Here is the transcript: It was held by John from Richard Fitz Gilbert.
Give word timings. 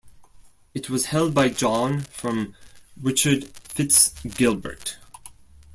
It 0.73 0.89
was 0.89 1.05
held 1.05 1.35
by 1.35 1.49
John 1.49 1.99
from 2.01 2.55
Richard 2.99 3.49
Fitz 3.53 4.15
Gilbert. 4.27 4.97